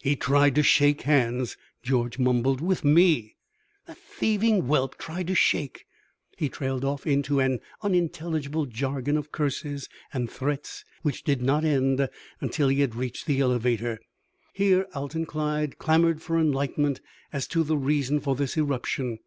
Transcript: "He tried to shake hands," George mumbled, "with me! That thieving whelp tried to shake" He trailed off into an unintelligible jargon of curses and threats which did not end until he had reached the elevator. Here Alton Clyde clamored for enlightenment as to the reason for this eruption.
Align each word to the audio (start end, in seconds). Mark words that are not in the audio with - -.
"He 0.00 0.16
tried 0.16 0.56
to 0.56 0.64
shake 0.64 1.02
hands," 1.02 1.56
George 1.84 2.18
mumbled, 2.18 2.60
"with 2.60 2.84
me! 2.84 3.36
That 3.86 3.96
thieving 3.96 4.62
whelp 4.62 4.98
tried 4.98 5.28
to 5.28 5.36
shake" 5.36 5.84
He 6.36 6.48
trailed 6.48 6.84
off 6.84 7.06
into 7.06 7.38
an 7.38 7.60
unintelligible 7.80 8.66
jargon 8.66 9.16
of 9.16 9.30
curses 9.30 9.88
and 10.12 10.28
threats 10.28 10.84
which 11.02 11.22
did 11.22 11.42
not 11.42 11.64
end 11.64 12.08
until 12.40 12.66
he 12.66 12.80
had 12.80 12.96
reached 12.96 13.26
the 13.26 13.38
elevator. 13.38 14.00
Here 14.52 14.84
Alton 14.96 15.26
Clyde 15.26 15.78
clamored 15.78 16.20
for 16.22 16.40
enlightenment 16.40 17.00
as 17.32 17.46
to 17.46 17.62
the 17.62 17.76
reason 17.78 18.18
for 18.18 18.34
this 18.34 18.56
eruption. 18.56 19.20